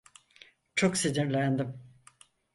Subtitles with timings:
[0.75, 1.79] Çok sinirlendim.